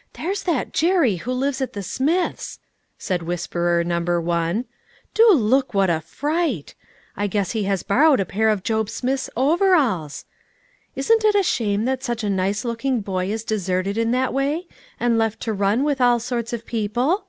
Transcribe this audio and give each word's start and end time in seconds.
"There's 0.16 0.44
that 0.44 0.72
Jerry 0.72 1.16
who 1.16 1.32
lives 1.32 1.60
at 1.60 1.72
the 1.72 1.82
Smiths'," 1.82 2.60
said 2.98 3.24
whisperer 3.24 3.82
number 3.82 4.20
one," 4.20 4.66
do 5.14 5.28
look 5.32 5.74
what 5.74 5.90
a 5.90 6.00
fright; 6.00 6.76
I 7.16 7.26
guess 7.26 7.50
he 7.50 7.64
has 7.64 7.82
borrowed 7.82 8.20
a 8.20 8.24
pair 8.24 8.48
of 8.48 8.62
Job 8.62 8.88
Smith's 8.88 9.28
overalls! 9.36 10.24
Isn't 10.94 11.24
it 11.24 11.34
a 11.34 11.42
shame 11.42 11.84
that 11.86 12.04
such 12.04 12.22
a 12.22 12.30
nice 12.30 12.64
looking 12.64 13.00
boy 13.00 13.32
is 13.32 13.42
deserted 13.42 13.98
in 13.98 14.12
that 14.12 14.32
way, 14.32 14.68
and 15.00 15.18
left 15.18 15.40
to 15.40 15.52
run 15.52 15.82
with 15.82 16.00
all 16.00 16.20
sorts 16.20 16.52
of 16.52 16.64
people?" 16.64 17.26